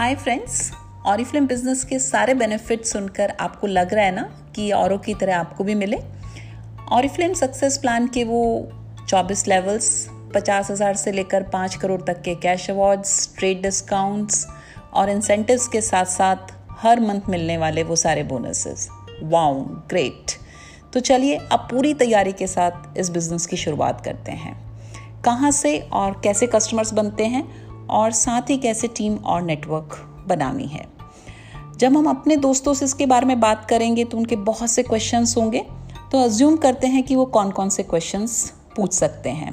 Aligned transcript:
Hi 0.00 0.14
friends 0.14 0.70
Oriflame 1.06 1.46
business 1.46 1.82
के 1.84 1.98
सारे 1.98 2.34
benefit 2.34 2.84
सुनकर 2.84 3.30
आपको 3.40 3.66
लग 3.66 3.92
रहा 3.94 4.04
है 4.04 4.14
ना 4.14 4.22
कि 4.54 4.70
औरों 4.72 4.98
की 4.98 5.14
तरह 5.14 5.36
आपको 5.36 5.64
भी 5.64 5.74
मिले। 5.74 5.98
ऑरिफ्लेम 6.92 7.34
सक्सेस 7.34 7.76
प्लान 7.78 8.06
के 8.06 8.24
वो 8.24 8.40
24 9.08 9.46
लेवल्स 9.48 9.90
पचास 10.34 10.70
हज़ार 10.70 10.96
से 10.96 11.12
लेकर 11.12 11.42
पाँच 11.42 11.74
करोड़ 11.74 12.00
तक 12.02 12.22
के 12.22 12.34
कैश 12.34 12.70
अवार्ड्स 12.70 13.34
ट्रेड 13.38 13.62
डिस्काउंट्स 13.62 14.46
और 14.94 15.10
इंसेंटिव्स 15.10 15.68
के 15.68 15.80
साथ 15.80 16.04
साथ 16.06 16.54
हर 16.80 17.00
मंथ 17.00 17.28
मिलने 17.28 17.58
वाले 17.58 17.82
वो 17.82 17.96
सारे 17.96 18.22
बोनसेस 18.22 18.88
वाउ 19.22 19.62
ग्रेट 19.90 20.38
तो 20.92 21.00
चलिए 21.00 21.36
अब 21.36 21.68
पूरी 21.70 21.94
तैयारी 21.94 22.32
के 22.32 22.46
साथ 22.46 22.98
इस 22.98 23.10
बिज़नेस 23.10 23.46
की 23.46 23.56
शुरुआत 23.56 24.04
करते 24.04 24.32
हैं। 24.32 24.60
कहाँ 25.24 25.50
से 25.50 25.78
और 25.92 26.20
कैसे 26.24 26.46
कस्टमर्स 26.46 26.92
बनते 26.92 27.24
हैं 27.26 27.48
और 27.90 28.10
साथ 28.12 28.50
ही 28.50 28.56
कैसे 28.56 28.88
टीम 28.88 29.16
और 29.16 29.42
नेटवर्क 29.42 29.96
बनानी 30.28 30.66
है। 30.66 30.86
जब 31.78 31.96
हम 31.96 32.06
अपने 32.06 32.36
दोस्तों 32.36 32.74
से 32.74 32.84
इसके 32.84 33.06
बारे 33.06 33.26
में 33.26 33.40
बात 33.40 33.64
करेंगे 33.64 34.04
तो 34.04 34.18
उनके 34.18 34.36
बहुत 34.36 34.70
से 34.70 34.82
क्वेश्चंस 34.82 35.36
होंगे। 35.36 35.66
तो 36.12 36.22
अज्यूम 36.22 36.56
करते 36.56 36.86
हैं 36.86 37.02
कि 37.02 37.16
वो 37.16 37.24
कौन 37.24 37.50
कौन 37.50 37.68
से 37.68 37.82
क्वेश्चंस 37.82 38.52
पूछ 38.76 38.92
सकते 38.92 39.30
हैं। 39.30 39.52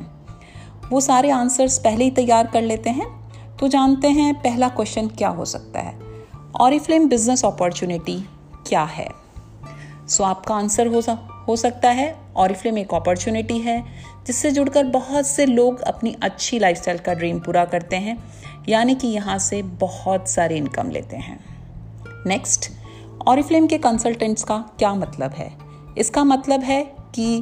वो 0.90 1.02
सारे 1.02 1.30
आंसर्स 1.30 1.78
पहले 1.80 2.04
ही 2.04 2.12
तैयार 2.12 2.48
कर 2.48 2.62
लेते 2.62 2.90
हैं। 2.90 3.08
तो 3.58 3.68
जानते 3.68 4.08
हैं 4.08 4.34
पहला 4.34 4.70
क्वेश्चन 4.70 5.08
क्या 5.08 5.30
हो 5.30 5.46
सकता 5.46 5.80
है 5.80 6.00
और 6.56 6.62
ऑरिफ्लेम 6.62 7.08
बिज़नेस 7.10 7.46
अपॉर्चुनिटी 7.46 8.20
क्या 8.68 8.84
है। 8.84 9.10
सो 10.08 10.24
so, 10.24 10.30
आपका 10.30 10.56
आंसर 10.56 10.88
हो, 10.88 11.02
हो 11.48 11.56
सकता 11.56 11.90
है 11.90 12.12
और 12.12 12.44
ऑरिफ्लेम 12.44 12.78
एक 12.78 12.94
अपॉर्चुनिटी 12.94 13.58
है। 13.60 13.84
जिससे 14.28 14.52
जुड़कर 14.52 14.84
बहुत 14.86 15.28
से 15.28 15.46
लोग 15.46 15.82
अपनी 15.82 16.16
अच्छी 16.24 16.60
लाइफस्टाइल 16.60 16.98
का 17.00 17.14
ड्रीम 17.14 17.40
पूरा 17.40 17.64
करते 17.66 17.96
हैं, 17.96 18.18
यानी 18.70 18.96
कि 18.96 19.08
यहाँ 19.08 19.38
से 19.40 19.62
बहुत 19.82 20.30
सारे 20.30 20.58
इनकम 20.58 20.90
लेते 20.92 21.18
हैं। 21.18 21.40
नेक्स्ट 22.28 22.70
ऑरिफ्लेम 23.28 23.68
के 23.68 23.78
कंसल्टेंट्स 23.78 24.44
का 24.44 24.58
क्या 24.80 24.94
मतलब 24.94 25.32
है? 25.32 25.52
इसका 25.98 26.24
मतलब 26.24 26.64
है 26.64 26.84
कि 27.16 27.38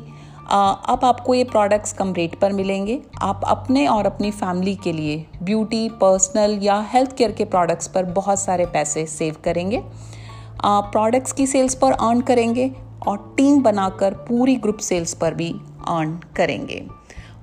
अब 0.46 1.00
आपको 1.04 1.34
ये 1.34 1.44
प्रोडक्ट्स 1.44 1.94
कम 1.94 2.14
रेट 2.14 2.40
पर 2.40 2.54
मिलेंगे। 2.54 3.00
आप 3.22 3.42
अपने 3.46 3.86
और 3.88 4.06
अपनी 4.06 4.32
फैमिली 4.32 4.76
के 4.76 4.92
लिए 4.94 5.26
ब्यूटी 5.44 5.88
पर्सनल 6.02 6.58
या 6.62 6.80
हेल्थ 6.90 7.16
केयर 7.18 7.32
के 7.32 7.46
प्रोडक्ट्स 7.46 7.88
पर 7.88 8.06
बहुत 8.14 8.40
सारे 8.40 8.66
पैसे 8.66 9.06
सेव 9.08 9.36
करेंगे। 9.46 9.82
प्रोडक्ट्स 10.66 11.32
की 11.32 11.48
सेल्स 11.48 11.76
पर 11.76 11.92
अर्न 11.92 12.22
करेंगे 12.22 12.72
और 13.08 13.18
टीम 13.38 13.62
बनाकर 13.64 14.14
पूरी 14.28 14.56
ग्रुप 14.56 14.78
सेल्स 14.80 15.14
पर 15.14 15.34
भी 15.34 15.54
अर्न 15.88 16.20
करेंगे। 16.36 16.86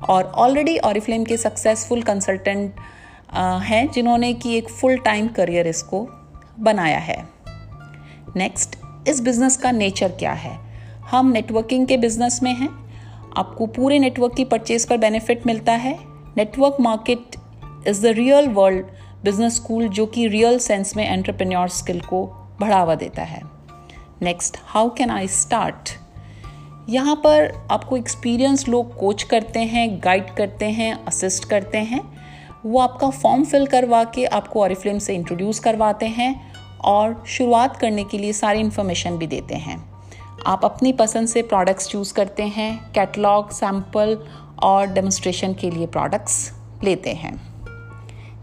और 0.08 0.24
ऑलरेडी 0.24 0.78
ऑरिफ्लेम 0.78 1.24
के 1.24 1.36
सक्सेसफुल 1.36 2.02
कंसल्टेंट 2.02 2.74
हैं 3.62 3.90
जिन्होंने 3.92 4.32
कि 4.34 4.56
एक 4.56 4.68
फुल 4.68 4.96
टाइम 4.96 5.28
करियर 5.28 5.66
इसको 5.66 6.06
बनाया 6.60 6.98
है। 6.98 7.22
नेक्स्ट 8.36 8.76
इस 9.08 9.20
बिज़नेस 9.20 9.56
का 9.56 9.70
नेचर 9.70 10.08
क्या 10.08 10.32
है? 10.32 10.58
हम 11.10 11.30
नेटवर्किंग 11.32 11.86
के 11.86 11.96
बिज़नेस 11.96 12.42
में 12.42 12.54
हैं। 12.54 12.68
आपको 13.36 13.66
पूरे 13.66 13.98
नेटवर्क 13.98 14.34
की 14.34 14.44
परचेज 14.44 14.86
पर 14.88 14.96
बेनिफिट 14.96 15.46
मिलता 15.46 15.72
है। 15.72 15.98
Network 16.36 16.76
market 16.80 17.36
is 17.88 18.02
the 18.02 18.06
real 18.06 18.48
world 18.48 18.86
business 19.24 19.56
school 19.56 19.88
जो 19.88 20.06
कि 20.06 20.26
रियल 20.28 20.58
सेंस 20.58 20.96
में 20.96 21.04
एंटरप्रेन्योर 21.10 21.68
स्किल 21.68 22.00
को 22.00 22.24
बढ़ावा 22.60 22.94
देता 22.94 23.22
है। 23.22 23.42
Next 24.22 24.56
how 24.64 24.94
can 24.94 25.10
I 25.10 25.28
start 25.28 25.98
यहाँ 26.88 27.14
पर 27.16 27.52
आपको 27.70 27.96
एक्सपीरियंस 27.96 28.68
लोग 28.68 28.96
कोच 28.98 29.22
करते 29.22 29.60
हैं 29.60 30.00
गाइड 30.04 30.30
करते 30.30 30.66
हैं 30.66 30.92
असिस्ट 31.04 31.44
करते 31.44 31.78
हैं। 31.78 32.00
वो 32.66 32.78
आपका 32.80 33.10
फॉर्म 33.10 33.44
फिल 33.44 33.66
करवा 33.66 34.02
के 34.04 34.24
आपको 34.24 34.62
ऑरिफ्लेम 34.62 34.98
से 34.98 35.14
इंट्रोड्यूस 35.14 35.58
करवाते 35.58 36.06
हैं 36.06 36.34
और 36.84 37.22
शुरुआत 37.26 37.76
करने 37.76 38.04
के 38.04 38.18
लिए 38.18 38.32
सारी 38.32 38.60
इन्फॉर्मेशन 38.60 39.18
भी 39.18 39.26
देते 39.26 39.54
हैं। 39.54 39.76
आप 40.46 40.64
अपनी 40.64 40.92
पसंद 40.92 41.28
से 41.28 41.42
प्रोडक्ट्स 41.42 41.88
चूज़ 41.88 42.12
करते 42.14 42.42
हैं 42.42 42.92
कैटलॉग 42.92 43.50
सैंपल 43.50 44.16
और 44.62 44.86
डेमोस्ट्रेशन 44.86 45.54
के 45.54 45.70
लिए 45.70 45.86
प्रोडक्ट्स 45.86 46.52
लेते 46.84 47.10
हैं। 47.10 47.34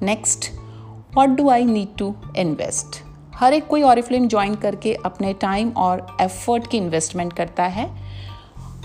Next 0.02 0.52
what 1.16 1.30
do 1.30 1.50
I 1.50 1.66
need 1.66 1.98
to 1.98 2.14
invest 2.38 3.04
हर 3.36 3.54
एक 3.54 3.68
कोई 3.68 3.82
ऑरिफ्लेम 3.82 4.28
ज्वाइन 4.28 4.56
करके 4.56 4.94
अपने 5.06 5.34
टाइम 5.34 5.70
और 5.78 6.08
एफर्ट 6.22 6.68
की 6.68 6.78
इन्वेस्टमेंट 6.78 7.34
करता 7.34 7.64
है। 7.64 8.10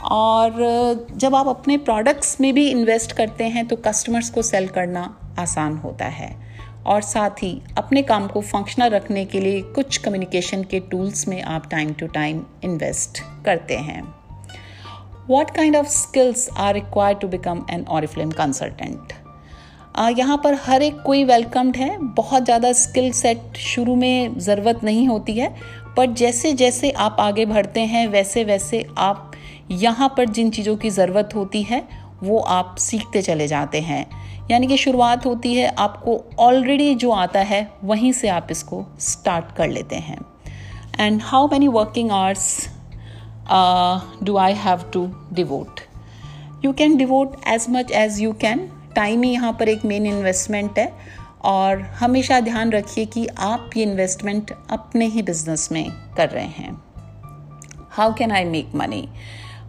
और 0.02 1.08
जब 1.14 1.34
आप 1.34 1.48
अपने 1.48 1.76
प्रोडक्ट्स 1.78 2.40
में 2.40 2.52
भी 2.54 2.68
इन्वेस्ट 2.70 3.12
करते 3.12 3.44
हैं 3.46 3.66
तो 3.66 3.76
कस्टमर्स 3.76 4.30
को 4.30 4.42
सेल 4.42 4.68
करना 4.68 5.02
आसान 5.38 5.76
होता 5.76 6.06
है। 6.06 6.32
और 6.86 7.02
साथ 7.02 7.42
ही, 7.42 7.60
अपने 7.78 8.02
काम 8.02 8.26
को 8.28 8.40
फंक्शनल 8.42 8.90
रखने 8.90 9.24
के 9.24 9.40
लिए 9.40 9.60
कुछ 9.74 9.96
कम्युनिकेशन 9.98 10.62
के 10.64 10.80
टूल्स 10.80 11.26
में 11.28 11.42
आप 11.42 11.68
टाइम 11.70 11.92
टू 11.92 12.06
टाइम 12.06 12.42
इन्वेस्ट 12.64 13.20
करते 13.44 13.76
हैं। 13.76 14.02
What 15.28 15.50
kind 15.50 15.76
of 15.76 15.86
skills 15.88 16.48
are 16.50 16.74
required 16.74 17.20
to 17.20 17.28
become 17.28 17.64
an 17.70 17.84
Oriflame 17.90 18.30
consultant 18.32 19.12
यहाँ 20.10 20.36
पर 20.44 20.54
हर 20.62 20.82
एक 20.82 21.00
कोई 21.02 21.24
वेलकम्ड 21.24 21.76
है। 21.76 21.96
बहुत 22.14 22.44
ज़्यादा 22.44 22.72
स्किल 22.72 23.10
सेट 23.12 23.56
शुरू 23.58 23.94
में 23.96 24.38
ज़रूरत 24.38 24.80
नहीं 24.84 25.06
होती 25.08 25.32
है। 25.32 25.54
पर 25.96 26.12
जैसे 26.12 26.52
जैसे 26.52 26.90
आप 26.90 27.16
आगे 27.20 27.44
बढ़ते 27.46 27.80
हैं, 27.80 28.06
वैसे 28.08 28.44
वैसे 28.44 28.84
आप 28.98 29.30
यहाँ 29.70 30.08
पर 30.16 30.28
जिन 30.28 30.50
चीज़ों 30.50 30.76
की 30.76 30.90
ज़रूरत 30.90 31.34
होती 31.34 31.62
है, 31.62 31.82
वो 32.22 32.38
आप 32.38 32.74
सीखते 32.78 33.22
चले 33.22 33.46
जाते 33.48 33.80
हैं। 33.80 34.06
यानी 34.50 34.66
कि 34.66 34.76
शुरुआत 34.76 35.26
होती 35.26 35.54
है, 35.54 35.66
आपको 35.68 36.24
ऑलरेडी 36.38 36.94
जो 36.94 37.10
आता 37.12 37.40
है, 37.42 37.68
वहीं 37.84 38.12
से 38.12 38.28
आप 38.28 38.48
इसको 38.50 38.84
स्टार्ट 39.00 39.54
कर 39.56 39.68
लेते 39.68 39.96
हैं। 39.96 40.18
And 41.00 41.20
how 41.22 41.48
many 41.48 41.68
working 41.68 42.10
hours 42.10 42.68
do 44.24 44.36
I 44.36 44.52
have 44.54 44.82
to 44.92 45.08
devote 45.32 45.80
you 46.64 46.72
can 46.72 46.96
devote 46.96 47.36
as 47.48 47.66
much 47.70 47.90
as 47.92 48.20
you 48.20 48.32
can 48.40 48.68
time 48.96 49.22
ही 49.22 49.30
यहाँ 49.32 49.52
पर 49.52 49.68
एक 49.68 49.84
मेन 49.84 50.06
इन्वेस्टमेंट 50.06 50.78
है। 50.78 50.92
और 51.44 51.80
हमेशा 51.98 52.40
ध्यान 52.40 52.70
रखिए 52.72 53.04
कि 53.06 53.26
आप 53.26 53.70
ये 53.76 53.82
इन्वेस्टमेंट 53.82 54.52
अपने 54.70 55.06
ही 55.06 55.22
बिज़नेस 55.22 55.68
में 55.72 55.90
कर 56.16 56.28
रहे 56.28 56.44
हैं। 56.44 56.76
How 57.90 58.14
can 58.14 58.32
I 58.32 58.44
make 58.44 58.74
money 58.74 59.08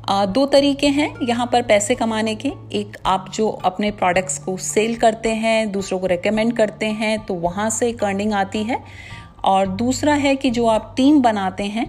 दो 0.10 0.46
तरीके 0.46 0.88
हैं 0.88 1.14
यहाँ 1.24 1.46
पर 1.46 1.62
पैसे 1.62 1.96
कमाने 1.96 2.36
के। 2.36 2.52
एक, 2.74 2.98
आप 3.06 3.30
जो 3.34 3.48
अपने 3.66 3.92
प्रोडक्ट्स 3.92 4.38
को 4.40 4.56
सेल 4.58 4.96
करते 4.96 5.30
हैं, 5.30 5.72
दूसरों 5.72 6.00
को 6.00 6.08
रेकमेंड 6.08 6.56
करते 6.58 6.86
हैं 6.86 7.18
तो 7.26 7.34
वहाँ 7.36 7.70
से 7.70 7.90
एक 7.90 8.04
अर्निंग 8.04 8.34
आती 8.34 8.64
है। 8.64 8.84
और 9.46 9.68
दूसरा 9.68 10.14
है 10.14 10.36
कि 10.36 10.50
जो 10.50 10.66
आप 10.68 10.94
टीम 10.98 11.22
बनाते 11.22 11.64
हैं 11.64 11.88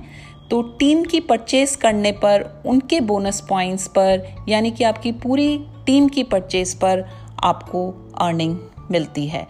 तो 0.50 0.60
टीम 0.78 1.02
की 1.04 1.20
परचेस 1.20 1.76
करने 1.76 2.12
पर, 2.14 2.62
उनके 2.66 3.00
बोनस 3.00 3.40
पॉइंट्स 3.48 3.86
पर, 3.88 4.22
यानी 4.48 4.70
कि 4.70 4.84
आपकी 4.84 5.12
पूरी 5.14 5.58
टीम 5.86 6.08
की 6.08 6.22
परचेस 6.24 6.74
पर 6.74 7.04
आपको 7.44 7.88
अर्निंग 8.18 8.58
मिलती 8.90 9.26
है। 9.26 9.46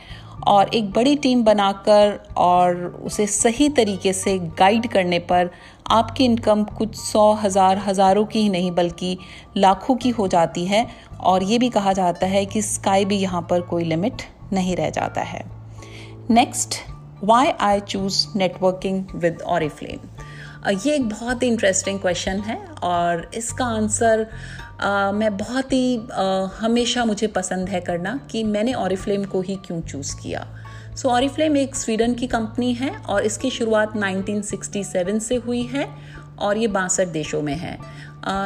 और 0.46 0.74
एक 0.74 0.90
बड़ी 0.92 1.14
टीम 1.16 1.42
बनाकर 1.44 2.18
और 2.36 2.76
उसे 3.04 3.26
सही 3.26 3.68
तरीके 3.68 4.12
से 4.12 4.38
गाइड 4.58 4.86
करने 4.86 5.18
पर 5.18 5.50
आपकी 5.90 6.24
इनकम 6.24 6.62
कुछ 6.78 6.94
सौ 6.96 7.32
हज़ार, 7.34 7.78
हज़ारों 7.78 8.24
की 8.24 8.42
ही 8.42 8.48
नहीं, 8.48 8.70
बल्कि 8.70 9.16
लाखों 9.56 9.96
की 9.96 10.10
हो 10.10 10.26
जाती 10.28 10.64
है। 10.66 10.86
और 11.20 11.42
ये 11.42 11.58
भी 11.58 11.68
कहा 11.70 11.92
जाता 11.92 12.26
है 12.26 12.44
कि 12.46 12.62
स्काई 12.62 13.04
भी 13.04 13.16
यहाँ 13.16 13.46
पर 13.50 13.60
कोई 13.62 13.84
लिमिट 13.84 14.22
नहीं 14.52 14.76
रह 14.76 14.90
जाता 14.90 15.22
है। 15.22 15.44
Next 16.30 16.74
why 17.24 17.52
I 17.60 17.80
choose 17.80 18.26
networking 18.36 19.04
with 19.14 19.42
Oriflame 19.42 19.98
ये 20.66 20.94
एक 20.94 21.08
बहुत 21.08 21.42
ही 21.42 21.48
इंटरेस्टिंग 21.48 21.98
क्वेश्चन 22.00 22.38
है 22.40 22.56
और 22.82 23.30
इसका 23.34 23.64
आंसर 23.64 24.26
मैं 25.14 25.36
बहुत 25.36 25.72
ही 25.72 25.96
हमेशा 26.56 27.04
मुझे 27.04 27.26
पसंद 27.26 27.68
है 27.68 27.80
करना 27.80 28.18
कि 28.30 28.42
मैंने 28.44 28.72
ऑरिफ्लेम 28.74 29.24
को 29.24 29.40
ही 29.40 29.56
क्यों 29.66 29.80
चूज़ 29.82 30.14
किया। 30.22 30.46
सो 30.96 31.08
ऑरिफ्लेम 31.08 31.56
एक 31.56 31.74
स्वीडन 31.74 32.14
की 32.14 32.26
कंपनी 32.26 32.72
है 32.74 32.90
और 32.98 33.24
इसकी 33.24 33.50
शुरुआत 33.50 33.92
1967 33.96 35.18
से 35.20 35.36
हुई 35.36 35.62
है 35.64 35.88
और 36.38 36.58
ये 36.58 36.66
बासठ 36.68 37.08
देशों 37.08 37.42
में 37.42 37.54
है। 37.54 37.78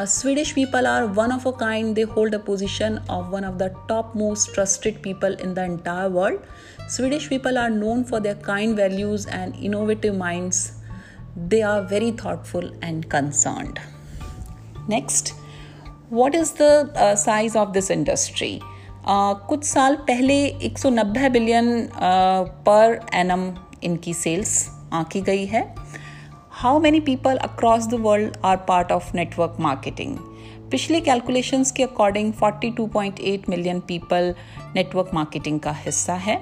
Swedish 0.06 0.52
people 0.52 0.86
are 0.86 1.04
one 1.18 1.32
of 1.32 1.46
a 1.48 1.50
kind 1.60 1.94
they 1.94 2.02
hold 2.16 2.34
a 2.34 2.38
position 2.46 2.98
of 3.10 3.26
one 3.26 3.44
of 3.44 3.54
the 3.54 3.74
top 3.88 4.12
most 4.16 4.54
trusted 4.54 5.02
people 5.02 5.36
in 5.42 5.54
the 5.54 5.58
entire 5.58 6.10
world 6.10 6.88
Swedish 6.90 7.28
people 7.28 7.58
are 7.58 7.70
known 7.70 8.02
for 8.04 8.20
their 8.20 8.42
kind 8.46 8.76
values 8.76 9.28
and 9.28 9.54
innovative 9.54 10.18
minds 10.18 10.70
they 11.48 11.62
are 11.62 11.82
very 11.82 12.10
thoughtful 12.10 12.70
and 12.82 13.08
concerned. 13.08 13.80
Next, 14.88 15.34
what 16.10 16.34
is 16.34 16.52
the 16.52 16.90
uh, 16.94 17.16
size 17.16 17.56
of 17.56 17.72
this 17.72 17.90
industry? 17.90 18.60
Uh, 19.06 19.34
कुछ 19.48 19.64
साल 19.64 19.96
पहले 20.08 20.34
190 20.68 21.30
billion 21.32 21.88
per 22.66 22.98
annum 23.14 23.52
इनकी 23.84 24.14
sales 24.14 24.52
आंकी 24.92 25.20
गई 25.28 25.46
है 25.46 25.62
how 26.60 26.80
many 26.80 27.00
people 27.00 27.36
across 27.36 27.86
the 27.88 28.00
world 28.00 28.36
are 28.44 28.56
part 28.68 28.92
of 28.92 29.14
network 29.16 29.56
marketing 29.60 30.16
पिछले 30.70 31.00
calculations 31.00 31.72
के 31.72 31.82
according 31.82 32.32
42.8 32.42 33.48
million 33.48 33.80
people 33.88 34.34
network 34.74 35.10
marketing 35.14 35.60
का 35.60 35.72
हिस्सा 35.84 36.14
है 36.26 36.36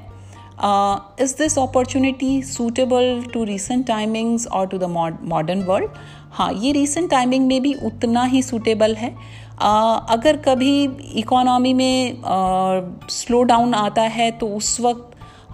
is 1.21 1.37
this 1.39 1.59
opportunity 1.59 2.43
suitable 2.43 3.25
to 3.33 3.45
recent 3.45 3.87
timings 3.87 4.47
और 4.47 4.67
टू 4.67 4.79
द 4.79 4.85
मॉडर्न 5.23 5.63
वर्ल्ड 5.63 5.91
हाँ 6.33 6.53
ये 6.53 6.73
रीसेंट 6.73 7.11
टाइमिंग 7.11 7.47
में 7.47 7.61
भी 7.63 7.75
उतना 7.75 8.25
ही 8.25 8.43
सूटेबल 8.43 8.95
है। 8.95 9.15
Uh, 9.59 10.01
अगर 10.11 10.37
कभी 10.37 10.85
इकोनॉमी 11.19 11.73
में 11.75 12.23
स्लो 13.11 13.39
uh, 13.39 13.47
डाउन 13.47 13.75
आता 13.75 14.03
है 14.03 14.31
तो 14.31 14.49
उस 14.49 14.81
वक्त 14.81 15.08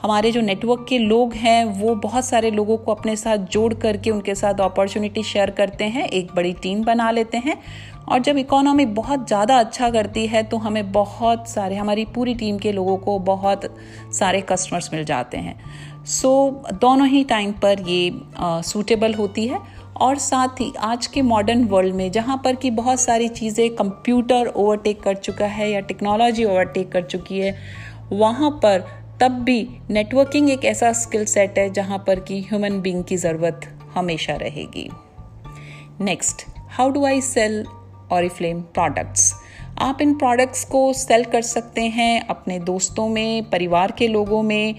हमारे 0.04 0.30
जो 0.32 0.40
नेटवर्क 0.40 0.84
के 0.88 0.98
लोग 0.98 1.32
हैं 1.34 1.64
वो 1.64 1.94
बहुत 1.96 2.24
सारे 2.24 2.50
लोगों 2.50 2.76
को 2.78 2.92
अपने 2.92 3.14
साथ 3.16 3.46
जोड़ 3.52 3.72
करके 3.74 4.10
उनके 4.10 4.34
साथ 4.34 4.60
अपॉर्चुनिटी 4.60 5.22
शेयर 5.22 5.50
करते 5.50 5.84
हैं 5.84 6.06
एक 6.08 6.34
बड़ी 6.34 6.52
टीम 6.52 6.82
बना 6.84 7.10
लेते 7.10 7.36
हैं। 7.36 7.56
और 8.04 8.18
जब 8.20 8.38
इकोनॉमी 8.38 8.84
बहुत 8.86 9.26
ज़्यादा 9.26 9.58
अच्छा 9.58 9.88
करती 9.90 10.26
है 10.26 10.42
तो 10.42 10.56
हमें 10.56 10.90
बहुत 10.92 11.48
सारे 11.48 11.76
हमारी 11.76 12.04
पूरी 12.04 12.34
टीम 12.34 12.58
के 12.58 12.72
लोगों 12.72 12.96
को 12.96 13.18
बहुत 13.20 13.62
सारे 14.14 14.40
कस्टमर्स 14.42 14.92
मिल 14.92 15.04
जाते 15.04 15.38
हैं। 15.38 15.54
सो 16.06 16.62
so, 16.62 16.74
दोनों 16.74 17.06
ही 17.08 17.22
टाइम 17.24 17.52
पर 17.62 17.80
ये 17.80 18.10
सूटेबल 18.62 19.14
होती 19.14 19.46
है। 19.46 19.60
और 19.96 20.18
साथ 20.18 20.60
ही 20.60 20.72
आज 20.82 21.06
के 21.06 21.22
मॉडर्न 21.22 21.64
वर्ल्ड 21.64 21.94
में 21.94 22.10
जहाँ 22.12 22.36
पर 22.44 22.54
कि 22.56 22.70
बहुत 22.72 23.00
सारी 23.00 23.28
चीज़ें 23.30 23.68
कंप्यूटर 23.76 24.46
ओवरटेक 24.46 25.00
कर 25.02 25.16
चुका 25.16 25.46
है 25.48 25.70
या 25.70 25.80
टेक्नोलॉजी 25.82 26.44
ओवरटेक 26.44 26.92
कर 26.92 27.02
चुकी 27.04 27.38
है 27.38 27.56
वहाँ 28.12 28.50
पर 28.62 28.84
तब 29.20 29.32
भी 29.32 29.66
नेटवर्किंग 29.90 30.50
एक 30.50 30.64
ऐसा 30.64 30.92
स्किल 30.92 31.24
सेट 31.24 31.58
है 31.58 31.68
जहाँ 31.70 31.98
पर 32.06 32.20
कि 32.20 32.40
ह्यूमन 32.40 32.80
बींग 32.80 33.04
की 33.04 33.16
ज़रूरत 33.16 33.60
हमेशा 33.94 34.34
रहेगी। 34.34 34.88
Next 36.00 36.44
how 36.70 36.90
do 36.90 37.04
I 37.04 37.20
sell 37.20 37.64
Oriflame 38.12 38.60
products 38.60 39.32
आप 39.78 40.00
इन 40.02 40.14
प्रोडक्ट्स 40.14 40.64
को 40.64 40.92
सेल 40.92 41.24
कर 41.24 41.42
सकते 41.42 41.82
हैं 41.82 42.26
अपने 42.26 42.58
दोस्तों 42.58 43.08
में, 43.08 43.50
परिवार 43.50 43.92
के 43.92 44.08
लोगों 44.08 44.42
में, 44.42 44.74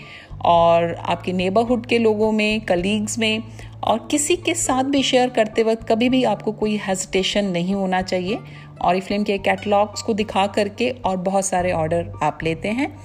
और 0.45 0.93
आपके 0.95 1.33
नेबरहुड 1.33 1.85
के 1.85 1.97
लोगों 1.97 2.31
में 2.31 2.61
कलीग्स 2.61 3.17
में, 3.19 3.43
और 3.83 4.07
किसी 4.11 4.35
के 4.35 4.53
साथ 4.53 4.83
भी 4.83 5.03
शेयर 5.03 5.29
करते 5.29 5.63
वक्त 5.63 5.87
कभी 5.87 6.09
भी 6.09 6.23
आपको 6.23 6.51
कोई 6.51 6.77
हेजिटेशन 6.77 7.45
नहीं 7.45 7.73
होना 7.73 8.01
चाहिए। 8.01 8.39
ऑरिफ्लेम 8.81 9.23
के 9.23 9.37
कैटलॉग्स 9.37 10.01
को 10.01 10.13
दिखा 10.13 10.47
करके 10.47 10.89
और 11.05 11.17
बहुत 11.17 11.45
सारे 11.45 11.71
ऑर्डर 11.71 12.11
आप 12.23 12.39
लेते 12.43 12.67
हैं। 12.69 12.95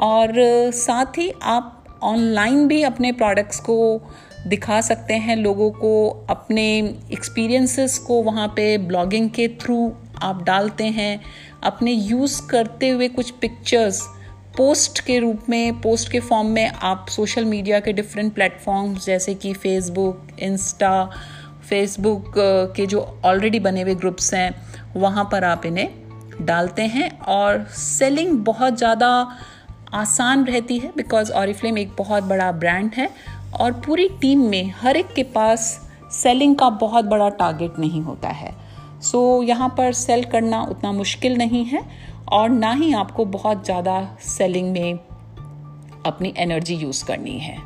और 0.00 0.32
साथ 0.70 1.18
ही 1.18 1.32
आप 1.42 1.76
ऑनलाइन 2.02 2.66
भी 2.68 2.82
अपने 2.82 3.12
प्रोडक्ट्स 3.12 3.60
को 3.60 4.02
दिखा 4.46 4.80
सकते 4.80 5.14
हैं, 5.14 5.36
लोगों 5.36 5.70
को 5.70 6.26
अपने 6.30 6.78
एक्सपीरियंसेस 7.12 7.98
को 7.98 8.22
वहाँ 8.22 8.46
पे 8.48 8.78
ब्लॉगिंग 8.78 9.30
के 9.30 9.48
थ्रू 9.60 9.92
आप 10.22 10.42
डालते 10.42 10.84
हैं, 10.84 11.20
अपने 11.62 11.92
यूज़ 11.92 12.40
करते 12.46 12.88
हुए 12.88 13.08
कुछ 13.08 13.30
पिक्चर्स 13.30 14.00
पोस्ट 14.56 15.00
के 15.00 15.18
रूप 15.18 15.40
में 15.48 15.80
पोस्ट 15.80 16.10
के 16.12 16.20
फॉर्म 16.20 16.48
में 16.48 16.66
आप 16.66 17.06
सोशल 17.08 17.44
मीडिया 17.44 17.80
के 17.80 17.92
डिफरेंट 17.92 18.32
प्लेटफॉर्म्स 18.34 19.06
जैसे 19.06 19.34
कि 19.34 19.52
फेसबुक 19.54 20.28
इंस्टा 20.40 21.04
फेसबुक 21.68 22.32
के 22.76 22.86
जो 22.86 23.20
ऑलरेडी 23.24 23.60
बने 23.60 23.82
हुए 23.82 23.94
ग्रुप्स 23.94 24.34
हैं, 24.34 24.50
वहाँ 24.96 25.28
पर 25.32 25.44
आप 25.44 25.66
इन्हें 25.66 25.88
डालते 26.40 26.82
हैं 26.82 27.18
और 27.18 27.64
सेलिंग 27.70 28.32
बहुत 28.44 28.78
ज़्यादा 28.78 29.10
आसान 29.94 30.44
रहती 30.44 30.78
है 30.78 30.92
बिकॉज़ 30.96 31.32
ऑरिफ्लेम 31.32 31.78
एक 31.78 31.94
बहुत 31.98 32.24
बड़ा 32.24 32.50
ब्रांड 32.52 32.90
है 32.94 33.08
और 33.60 33.72
पूरी 33.86 34.08
टीम 34.20 34.44
में 34.48 34.72
हर 34.76 34.96
एक 34.96 35.12
के 35.14 35.22
पास 35.22 35.62
सेलिंग 36.12 36.54
का 36.56 36.68
बहुत 36.70 37.04
बड़ा 37.04 37.28
टारगेट 37.28 37.78
नहीं 37.78 38.02
होता 38.02 38.28
है। 38.28 38.52
सो 39.02 39.18
so, 39.38 39.48
यहाँ 39.48 39.68
पर 39.78 39.92
सेल 39.92 40.24
करना 40.24 40.62
उतना 40.62 40.92
मुश्किल 40.92 41.36
नहीं 41.36 41.64
है 41.64 41.82
और 42.28 42.48
ना 42.48 42.72
ही 42.72 42.92
आपको 42.92 43.24
बहुत 43.24 43.64
ज़्यादा 43.64 44.16
सेलिंग 44.28 44.70
में 44.72 44.98
अपनी 46.06 46.32
एनर्जी 46.36 46.74
यूज़ 46.74 47.04
करनी 47.04 47.38
है। 47.38 47.56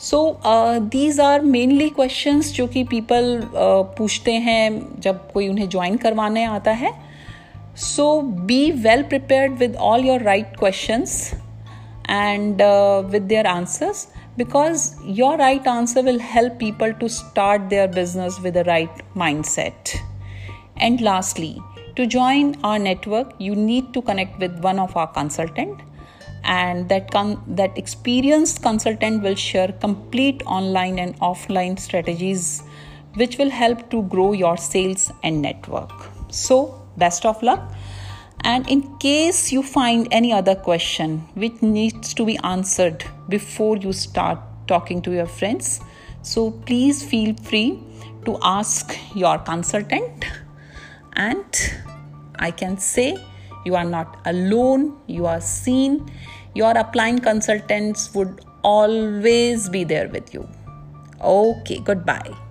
So 0.00 0.40
these 0.44 1.20
are 1.20 1.40
mainly 1.40 1.88
questions 1.88 2.52
जो 2.52 2.66
कि 2.66 2.84
पीपल 2.84 3.40
uh, 3.40 3.96
पूछते 3.98 4.32
हैं 4.32 5.00
जब 5.00 5.30
कोई 5.32 5.48
उन्हें 5.48 5.68
ज्वाइन 5.68 5.96
करवाने 5.96 6.44
आता 6.44 6.70
है। 6.70 6.92
So 7.74 8.22
be 8.22 8.72
well 8.72 9.02
prepared 9.02 9.58
with 9.58 9.74
all 9.76 9.98
your 9.98 10.20
right 10.20 10.56
questions 10.56 11.34
and 12.04 12.60
uh, 12.60 13.02
with 13.08 13.28
their 13.28 13.46
answers 13.46 14.08
because 14.36 14.96
your 15.04 15.36
right 15.36 15.66
answer 15.66 16.02
will 16.02 16.18
help 16.18 16.58
people 16.58 16.92
to 16.94 17.08
start 17.08 17.70
their 17.70 17.88
business 17.88 18.40
with 18.40 18.54
the 18.54 18.64
right 18.64 19.02
mindset. 19.14 19.96
And 20.76 21.00
lastly, 21.00 21.60
to 21.96 22.06
join 22.06 22.56
our 22.64 22.78
network, 22.78 23.32
you 23.38 23.54
need 23.54 23.92
to 23.94 24.02
connect 24.02 24.38
with 24.38 24.58
one 24.60 24.78
of 24.78 24.96
our 24.96 25.06
consultant 25.06 25.80
and 26.44 26.88
that 26.88 27.10
con- 27.10 27.42
that 27.46 27.76
experienced 27.78 28.62
consultant 28.62 29.22
will 29.22 29.34
share 29.34 29.72
complete 29.80 30.42
online 30.46 30.98
and 30.98 31.18
offline 31.20 31.78
strategies 31.78 32.62
which 33.14 33.38
will 33.38 33.50
help 33.50 33.88
to 33.90 34.02
grow 34.02 34.32
your 34.32 34.56
sales 34.56 35.12
and 35.22 35.40
network. 35.40 35.90
So 36.28 36.83
best 36.96 37.24
of 37.26 37.42
luck 37.42 37.72
and 38.44 38.68
in 38.68 38.82
case 38.98 39.52
you 39.52 39.62
find 39.62 40.06
any 40.10 40.30
other 40.30 40.54
question 40.54 41.20
which 41.34 41.62
needs 41.62 42.12
to 42.12 42.26
be 42.26 42.38
answered 42.44 43.04
before 43.28 43.78
you 43.78 43.92
start 43.92 44.38
talking 44.66 45.00
to 45.02 45.12
your 45.12 45.26
friends, 45.26 45.80
so 46.22 46.50
please 46.50 47.02
feel 47.02 47.34
free 47.36 47.78
to 48.26 48.38
ask 48.42 48.98
your 49.14 49.38
consultant. 49.38 50.26
And 51.14 51.44
I 52.36 52.50
can 52.50 52.76
say 52.76 53.16
you 53.64 53.76
are 53.76 53.84
not 53.84 54.20
alone, 54.26 54.98
you 55.06 55.24
are 55.24 55.40
seen. 55.40 56.10
Your 56.54 56.76
applying 56.76 57.20
consultants 57.20 58.14
would 58.14 58.44
always 58.62 59.70
be 59.70 59.84
there 59.84 60.08
with 60.08 60.34
you. 60.34 60.46
Okay, 61.22 61.78
goodbye. 61.78 62.43